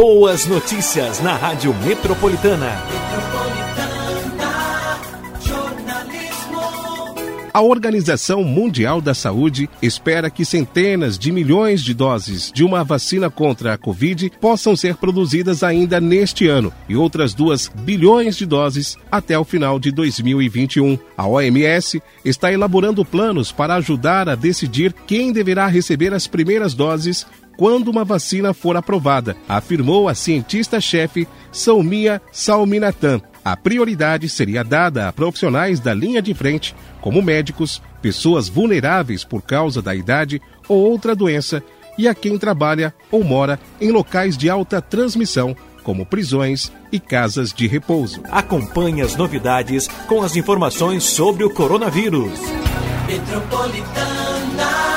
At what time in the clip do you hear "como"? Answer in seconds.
37.02-37.20, 45.82-46.06